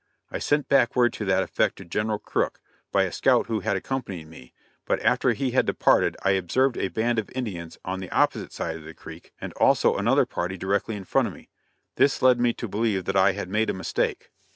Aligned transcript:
I 0.31 0.39
sent 0.39 0.67
back 0.67 0.95
word 0.95 1.13
to 1.13 1.25
that 1.25 1.43
effect 1.43 1.75
to 1.75 1.85
General 1.85 2.17
Crook, 2.17 2.59
by 2.91 3.03
a 3.03 3.11
scout 3.11 3.45
who 3.45 3.59
had 3.59 3.77
accompanied 3.77 4.29
me, 4.29 4.51
but 4.85 4.99
after 5.01 5.33
he 5.33 5.51
had 5.51 5.67
departed 5.67 6.17
I 6.23 6.31
observed 6.31 6.75
a 6.75 6.87
band 6.87 7.19
of 7.19 7.29
Indians 7.35 7.77
on 7.85 7.99
the 7.99 8.09
opposite 8.09 8.51
side 8.51 8.77
of 8.77 8.83
the 8.83 8.95
creek, 8.95 9.31
and 9.39 9.53
also 9.57 9.97
another 9.97 10.25
party 10.25 10.57
directly 10.57 10.95
in 10.95 11.03
front 11.03 11.27
of 11.27 11.35
me. 11.35 11.49
This 11.97 12.23
led 12.23 12.39
me 12.39 12.51
to 12.53 12.67
believe 12.67 13.05
that 13.05 13.15
I 13.15 13.33
had 13.33 13.47
made 13.49 13.69
a 13.69 13.75
mistake. 13.75 14.31